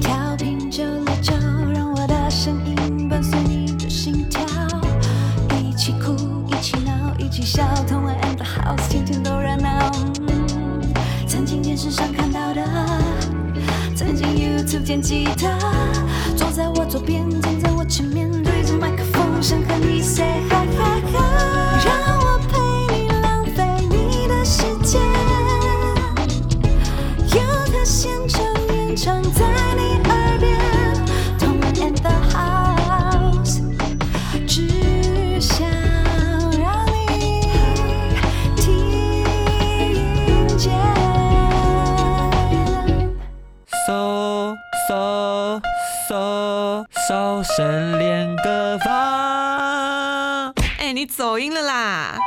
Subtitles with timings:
[0.00, 1.32] 调频九六九，
[1.74, 4.40] 让我的声音伴随你的心跳，
[5.60, 6.14] 一起哭，
[6.48, 9.90] 一起闹，一起笑，同玩 and the house，天天都热闹。
[11.26, 12.62] 曾经电视上看到的，
[13.94, 15.48] 曾经 YouTube 见吉他，
[43.86, 44.56] 搜
[44.88, 45.60] 搜
[46.08, 50.54] 搜搜神练歌房。
[50.78, 52.18] 哎、你走音了啦！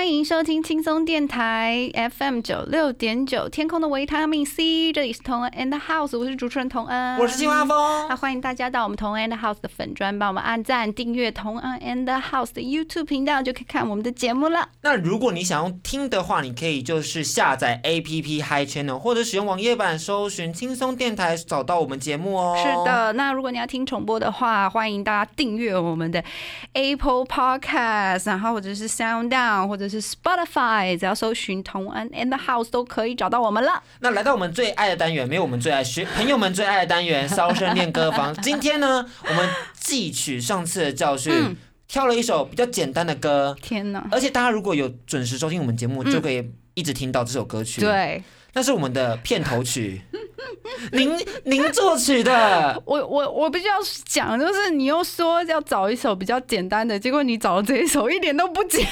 [0.00, 8.16] 欢迎收听轻松电台 FM 九六点九，天空的维他命 C，这里是同恩 and House，我是主持人同恩，我是青蛙峰那。
[8.16, 14.70] 欢迎大家到我们同恩 and House 的粉专，帮我们按赞、订阅同恩 and House 的 YouTube 频道，就可以看我们的节目了。
[14.80, 22.56] 那如果你想要听的话，你可以就是下载 APP Hi Channel，或者使用网页版搜寻轻松电台，找到我们节目哦。
[22.56, 26.24] 是，的，那如果你要听重播的话，欢迎大家订阅我们的
[26.72, 33.82] Apple Podcast，然后或者是 Sound Down，或者是 Spotify，只要搜寻同恩 and the house 都可以找到我们了。
[33.98, 38.32] 那来到我们最爱的单元，没有我们最爱学朋友们最爱的单元—— 骚声练歌房。
[38.36, 39.48] 今天呢，我们
[39.82, 41.56] 汲取上次的教训，嗯
[41.88, 44.06] 挑了一首比较简单的歌，天哪！
[44.12, 50.00] 而且大家如果有准时收听我们节目，就可以一直听到这首歌曲。，嗯对那是我们的片头曲，
[50.90, 52.80] 您您作曲的。
[52.84, 53.74] 我我我必须要
[54.06, 58.84] 讲，就是你又说要找一首比较简单的，结果你找的这一首一点都不简。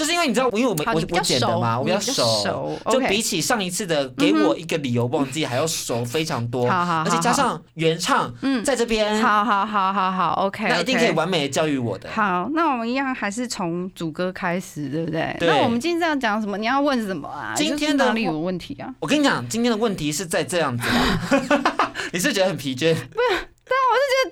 [0.00, 12.08] 就是因为你知道，因为我们我我剪的嘛，我比较熟就比起上一次的给我一个理由忘记还要熟非常多，而且加上原唱，嗯在这边，好好好好好，OK，那一定可以完美的教育我的。
[12.10, 15.36] 好，那我们一样还是从主歌开始，对不对？
[15.38, 16.56] 对那我们今天这样讲什么？
[16.56, 17.52] 你要问什么啊？
[17.54, 18.88] 今天的哪里有问题啊？
[19.00, 20.88] 我跟你讲，今天的问题是在这样子，
[22.10, 22.94] 你是觉得很疲倦？
[22.94, 22.96] 这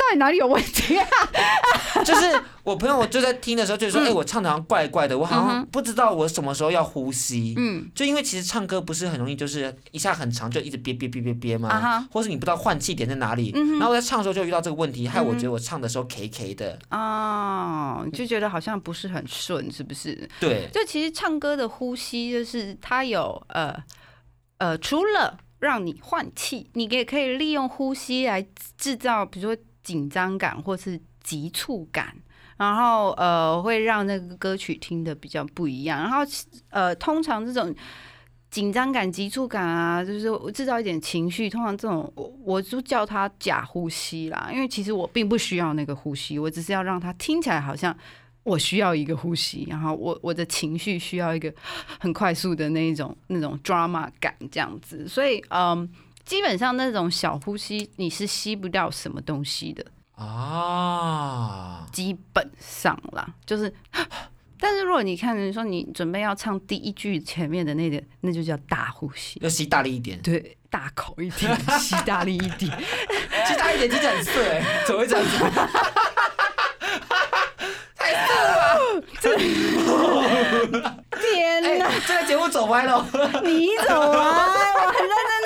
[0.08, 1.06] 到底哪里有问题啊？
[2.04, 7.54] 就是我朋友就在听的时候就说，嗯哎、我唱的好像怪怪的，我好像不知道我什么时候要呼吸。
[7.58, 13.52] 嗯就因为其实唱歌不是很容易，就是一下很长就一直憋憋憋憋憋嘛或是你不知道换气点在哪里。
[13.54, 16.78] 嗯然后我在唱的时候就遇到这个问题，害我觉得我唱的时候 K K 的。
[16.90, 20.28] 哦，就觉得好像不是很顺，是不是？
[20.40, 23.74] 对，就其实唱歌的呼吸，就是它有呃
[24.58, 28.44] 呃，除了让你换气，你也可以利用呼吸来
[28.76, 32.14] 制造，比如说紧张感或是急促感。
[32.56, 36.02] 然后呃，会让那个歌曲听的比较不一样。
[36.02, 36.18] 然后
[36.70, 37.72] 呃，通常这种
[38.50, 41.48] 紧张感、急促感啊，就是制造一点情绪。
[41.48, 47.96] 通常这种我我就叫它假呼吸啦，因为其实我并不需要那个呼吸，我只是要让它听起来好像
[48.42, 51.54] 我需要一个呼吸，然后我我的情绪需要一个
[52.00, 55.06] 很快速的那一种那种 drama 感这样子。
[55.06, 55.88] 所以嗯，
[56.28, 59.82] 基本上那种小呼吸你是吸不掉什么东西的。
[60.14, 63.72] 啊，基本上啦，就是。
[64.60, 72.70] 但是如果你看，你说你准备要唱第一句前面的那个，那就叫大呼吸，要吸大力一点，对，大口一点， 吸大力一点。
[73.46, 75.38] 吸大力一点听起来很色哎，怎么会这样子？
[81.20, 83.06] 天哪，哎，这个节目走歪了，
[83.44, 84.18] 你走歪？
[84.18, 85.37] 我很认真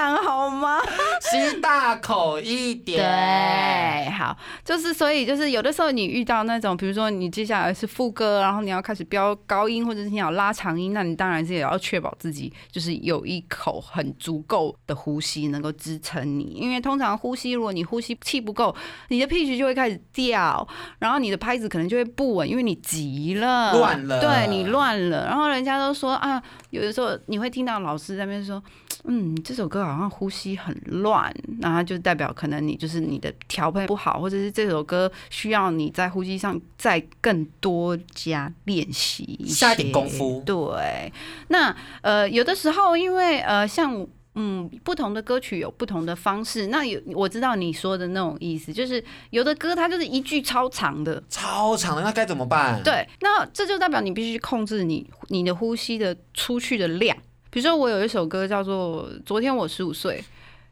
[0.00, 0.80] 在讲好吗？
[1.30, 2.98] 吸大口一点。
[2.98, 18.74] 对，好，就是所以就是有的时候你遇到那种，比如说你接下来是副歌，然后你要开始飙高音，或者是你要拉长音，那你当然是也要确保自己就是有一口很足够的呼吸能够支撑你，因为通常呼吸，如果你呼吸气不够，
[19.08, 20.66] 你的 pitch 就会开始掉，
[20.98, 28.62] 然后你的拍子可能就会不稳，因为你急了，乱了对你乱了，然后人家都说啊，有的时候你会听到老师在那边说。
[29.04, 31.19] 嗯，这首歌好像呼吸很乱，
[31.60, 41.12] 然后就代表可能你就是你的调配不好，或者是这首歌需要你在呼吸上再更多加练习一些下点功夫对，
[41.48, 44.06] 那呃有的时候因为呃像。
[44.36, 46.68] 嗯，不同的歌曲有不同的方式。
[46.68, 57.14] 那有我知道你说的那种意思，就是有的歌它就是一句超长的，超长的，那该怎么办？，对，那这就代表你必须控制你你的呼吸的出去的量。
[57.50, 60.18] 比如说，我有一首歌叫做《昨天我十五岁》，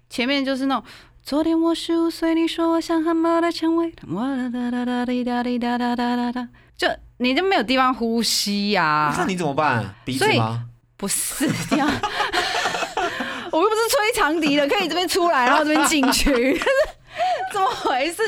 [0.09, 0.85] 前面就是那种。
[1.23, 6.89] 昨天我十五岁，你说我像汉堡的蔷薇，我哒哒哒哒滴哒滴哒哒哒哒哒，就
[7.19, 9.95] 你就没有地方呼吸呀、那你怎么办？
[10.07, 10.65] 鼻子吗？
[10.97, 11.87] 不是这样，
[13.53, 16.59] 我又不是吹长笛的，可以这边出来，然后这边进去。
[17.53, 18.23] 怎么回事？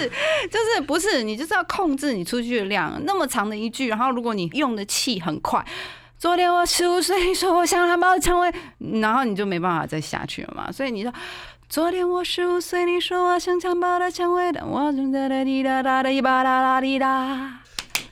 [0.51, 5.65] 就是不是你就是要控制你出去的量，那么长的一句，然后如果你用的气很快，
[6.19, 8.53] 昨天我十五岁，说我想蓝猫的蔷薇，
[9.01, 10.71] 然后你就没办法再下去了嘛。
[10.71, 11.13] 所以你说，
[11.71, 17.61] 昨天我十五岁，你说我像襁褓的蔷薇，但我正在哒滴哒哒的一吧啦啦滴哒。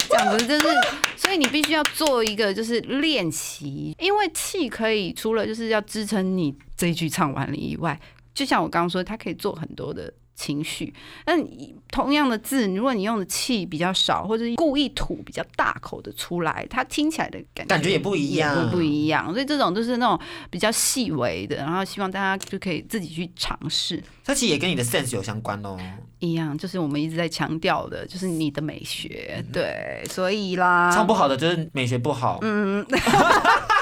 [0.08, 0.68] 这样子就是，
[1.16, 8.00] 所以你必须要做一个就是练习，因为气可以除了就是要支撑你这一句唱完了以外，
[8.32, 10.94] 就像我刚刚说，它可以做很多的情绪。
[11.26, 19.32] 那你同样的字，如果你用的气比较少，或者是故意吐比较大口的出来，它听起来的感觉感觉也不一样也不一样。
[19.32, 20.18] 所以这种都是那种
[20.48, 24.00] 比较细微的，然后希望大家就可以自己去尝试。
[24.24, 25.76] 它其实也跟你的 sense 有相关哦。
[26.20, 32.84] 一样，就是我们一直在强调的，就是你的美学，对，所以啦，唱不好的就是美学不好，嗯，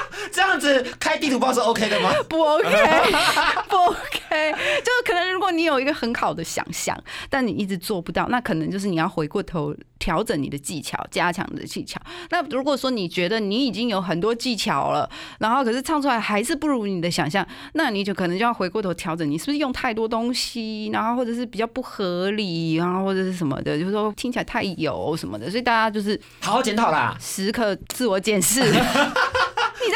[0.67, 2.11] 这样子开地图炮是 OK 的吗？
[2.27, 2.67] 不 OK，
[3.69, 4.51] 不 OK，
[4.83, 6.97] 就是可能如果你有一个很好的想象，
[7.29, 11.99] 但你一直做不到，那可能就是你要回过头调整你的技巧，加强你的技巧。
[12.29, 15.09] 那如果说你觉得你已经有很多技巧了，
[15.39, 27.15] 然后可是唱出来还是不如你的想象，那你就可能就要回过头调整，你是不是用太多东西，然后或者是比较不合理，然后或者是什么的，就是说听起来太油什么的，所以大家就是好好检讨啦。
[27.19, 28.73] 时刻自我检视。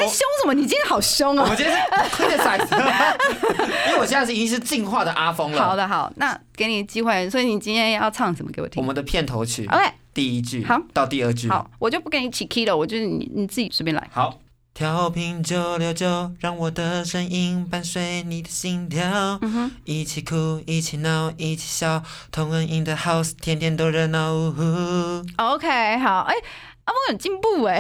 [0.02, 0.54] 你在凶什么？
[0.54, 1.48] 你今天好凶哦！
[1.50, 1.82] 我今天是
[2.16, 2.66] criticize，
[3.88, 5.64] 因为我现在是已经是进化的阿峰了。
[5.64, 9.84] 好，的，好，那给你机会，所以你今天要唱什么给我听我们的片头曲 OK，
[10.14, 11.50] 第一句好到第二句。
[11.50, 14.08] 好，我就不给你起 key 了，我就是你你自己随便来。
[14.12, 14.40] 好，
[14.74, 19.40] 调频九六九，让我的声音伴随你的心跳，
[19.84, 22.02] 一起哭，一起闹，一起笑，
[22.32, 24.34] 同恩 in the house，天天都热闹。
[24.34, 24.64] 呜呼
[25.38, 26.34] OK，好，哎、
[26.92, 27.76] 阿峰有进步哎，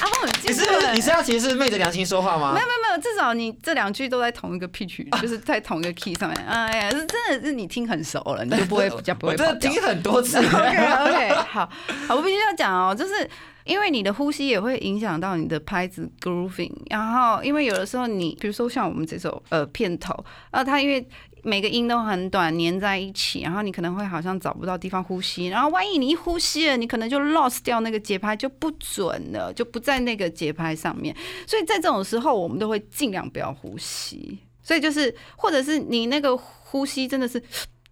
[0.00, 0.80] 阿峰有进步 你。
[0.86, 2.66] 是你是要其实是昧着良心说话吗没有？
[2.66, 6.38] 没有没有，至少你这两句都在同一个 pitch，就是在同一个 key 上面。
[6.46, 9.54] 哎呀，是真的是你听很熟了，你就不会 比较不会跑调。
[9.54, 10.38] 真的听很多次。
[10.44, 11.68] OK OK，好，
[12.06, 13.28] 好，我必须要讲哦，就是
[13.64, 21.06] 因为你的呼吸也会影响到你的拍子 grooving，然后因为有的时候你，比如说像我们这首呃片头，啊，它因为
[21.44, 31.14] 每个音都很短，粘在一起，然后你可能会好像找不到地方呼吸，然后万一你一呼吸了，你可能就 lost 掉那个节拍，就不准了，就不在那个节拍上面，
[31.46, 34.38] 所以在这种时候，我们都会尽量不要呼吸。
[34.62, 37.42] 所以就是，或者是你那个呼吸真的是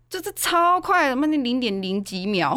[0.09, 2.55] 就是超快的，那零点零几秒，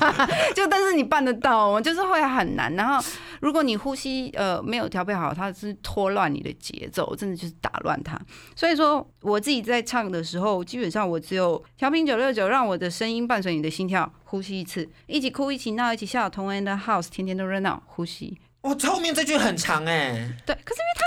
[0.54, 2.72] 就但是你办得到，就是会很难。
[2.74, 3.04] 然后
[3.40, 8.16] 如果你呼吸呃没有调配好，它是拖乱你的节奏，真的就是打乱它。
[8.54, 18.38] 所以说我自己在唱的时候，基本上我只有调频九六九，让我的声音伴随你的心跳，呼吸一次，一起哭，一起闹，一起笑，同恩的 house，天天都热闹，呼吸。
[18.62, 21.04] 我后面这句很长哎，对，可是因为它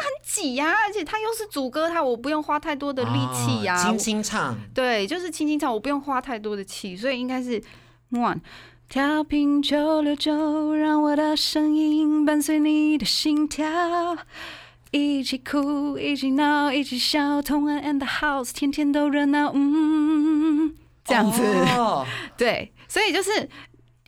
[0.56, 4.58] 呀、而且它又是主歌，它我不用花太多的力气呀、哦轻轻唱。
[4.74, 7.62] 对，就是轻轻唱，我不用花太多的气，所以应该是
[8.12, 8.40] one。
[8.88, 13.68] 调频九六九，让我的声音伴随你的心跳，
[14.90, 20.74] 一起哭，一起闹，一起笑，同安 and the house，天天都热闹，嗯，
[21.06, 21.44] 这样子，
[21.78, 22.04] 哦
[22.36, 23.48] 对，所以就是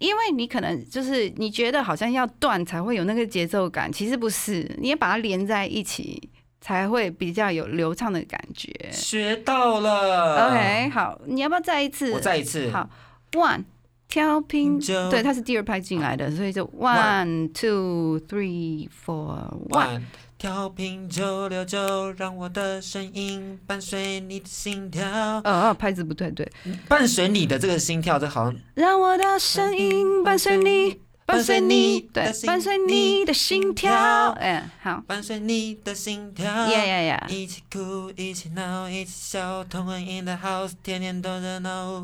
[0.02, 6.30] 因为你可能就是你觉得好像要断才会有那个节奏感，其实不是，你也把它连在一起
[6.60, 8.74] 才会比较有流畅的感觉。
[8.92, 10.48] 学到了。
[10.48, 12.12] OK，好，你要不要再一次？
[12.12, 12.72] 我再一次。
[12.72, 12.90] 好
[13.34, 13.64] ，one
[14.08, 19.38] 调频，就对，它是第二拍进来的，所以就 one two three four
[19.70, 20.02] one。
[20.42, 25.08] 调频九六九，让我的声音伴随你的心跳，
[25.44, 26.52] 呃，拍子不对，对，
[26.88, 34.32] 伴随你的这个心跳，这好像让我的声音伴随你，伴随你，对伴随你的，心跳。
[34.40, 36.52] 哎，好伴随你的心跳。
[36.52, 37.30] ，yeah yeah yeah。
[37.30, 42.04] 一起哭，一起闹，一起笑，同恩 in the house，天天都热闹。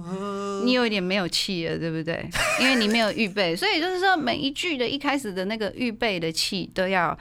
[0.64, 2.30] 你有一点没有气了，对不对？
[2.62, 7.18] 因为你没有预备，所以就是说每一句的一开始的那个预备的气都要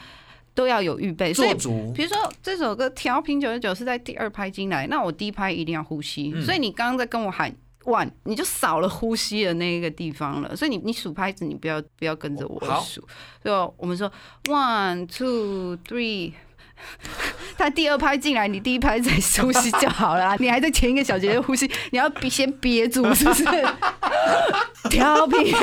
[0.56, 1.32] 都要有预备。
[1.32, 1.54] 所以
[1.94, 13.04] 比如说这首歌调频九十九是在第二拍进来，那我第一拍一定要呼吸，嗯所以你刚刚在跟我喊 one，你就少了呼吸的那个地方了，所以你你数拍子你不要不要跟着我数，
[13.42, 14.10] 所以我们说
[14.46, 16.32] one two three。
[17.56, 19.10] 他第二拍进来，你第一拍再
[19.42, 20.36] 呼吸就好了啊。
[20.38, 23.44] 你还在前一个小节的呼吸，你要憋先憋住，是不是？
[24.90, 25.54] 调频，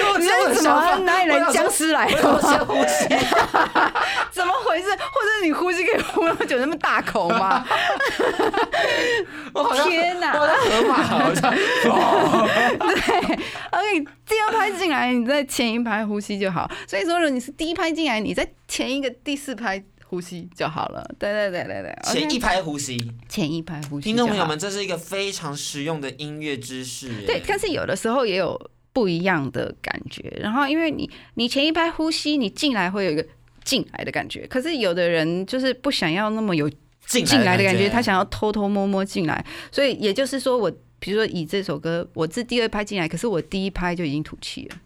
[0.00, 2.40] 就你在这么哪里来僵尸来我？
[2.40, 3.08] 先呼吸。
[4.32, 4.88] 怎么回事？
[4.90, 7.64] 或者你呼吸可以呼那么久，那么大口吗？
[9.52, 11.52] 我好像天哪我好像河马，好像。
[11.84, 13.36] 哦 对
[13.70, 16.70] ，OK，第二拍进来，你在前一拍呼吸就好。
[16.86, 21.04] 所以说，如果你是第一拍进来，你在前一个第四拍呼吸就好了。
[21.18, 24.04] 对对对对对前一拍呼吸，前一拍呼吸。
[24.04, 27.26] 听众朋友们，这是一个非常实用的音乐知识耶。
[27.26, 28.58] 对，但是有的时候也有
[28.92, 30.32] 不一样的感觉。
[30.40, 33.24] 然后，因为你你前一拍呼吸，你进来会有一个
[33.64, 36.70] 进来的感觉，可是有的人就是不想要那么有
[37.06, 39.44] 进进来的感觉，他想要偷偷摸摸进来。
[39.70, 44.76] 所以也就是说我，比如说以这首歌，我是第二拍进来，可是我第一拍就已经吐气了。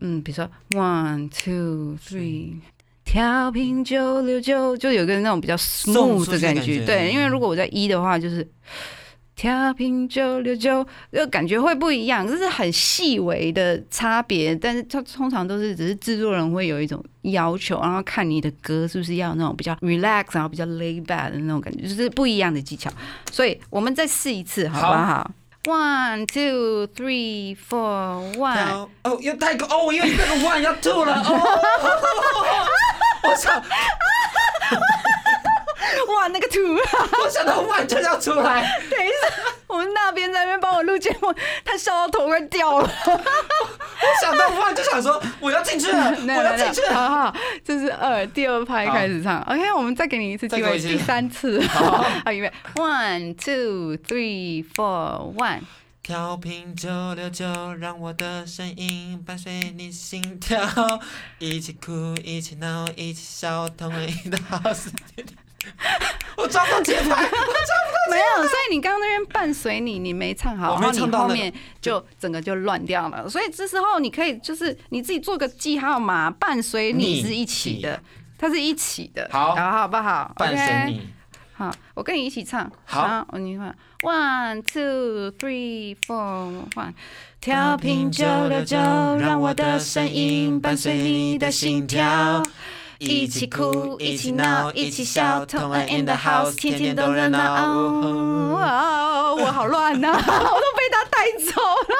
[0.00, 2.54] 嗯，比如说 one two three。
[3.02, 8.46] 调频九六九，就有个那种比较 smooth 的感觉，去的感觉对，因为如果我在一的话，就是
[9.40, 22.90] 调频九六九，就感觉会不一样，这是很细微的差别，但是它通常都是只是制作人会有一种要求，然后看你的歌是不是要那种比较 relax，然后比较 lay back 的那种感觉，就是不一样的技巧。
[23.32, 25.30] 所以我们再试一次，好不好
[25.64, 28.88] ？One two three four one。
[29.04, 31.40] 哦，又太高哦，因为那个 one 要吐了哦。
[33.22, 33.62] 我想，
[36.08, 36.58] 哇，那个图，
[37.22, 42.90] 我想到 one 就要出来， 等一下，我们那边在那边帮我录节目，他笑到头快掉了。
[43.06, 46.94] 我想到 one 就想说我要进去了，我要进去了。
[46.94, 49.40] 好好，这是二，第二拍开始唱。
[49.42, 51.60] OK，我们再给你一次机会，第三次。
[51.66, 55.60] 好好，预备，one two three four one。
[56.02, 60.58] 调频九六九，让我的声音伴随你心跳，
[61.38, 64.90] 一起哭，一起闹，一起笑，同一的好事。
[66.36, 67.22] 我抓不到节拍，
[68.10, 73.28] 没有，所以你刚刚那边伴随你，你没唱好，然后你后面就整个就乱掉了。
[73.28, 78.02] 所以这时候你可以就是你自己做个记号嘛，伴随你你是一起的，
[78.38, 80.32] 它是一起的，好好好不好？
[80.36, 81.08] 伴随 OK 你。
[81.52, 82.70] 好，我跟你一起唱。
[82.86, 86.94] 好我你看，one two three four one，
[87.38, 92.42] 调频九六九，让我的声音伴随你的心跳。
[93.00, 97.38] 一起哭，一起闹，一起笑，同爱 in the house，天天都热闹。
[97.40, 101.96] 啊，我好乱呐、 我都被他带走了。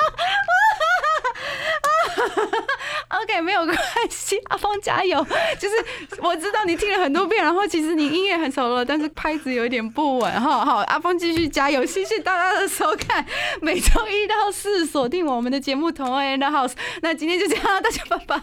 [3.11, 3.77] OK，没有关
[4.09, 5.27] 系，阿峰加油！
[5.59, 5.75] 就是
[6.19, 10.65] 我知道你听了很多遍，然后其实你音乐很熟了，但是拍子有一点不稳哈。
[10.65, 11.85] 好，阿峰继续加油！
[11.85, 13.27] 谢谢大家的收看，
[13.61, 16.71] 每周一到四锁定我们的节目《同爱 in the house》。
[17.03, 18.41] 那今天就这样，大家拜拜。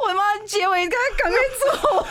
[0.00, 1.38] 我妈，结尾赶赶快
[1.80, 2.10] 做完。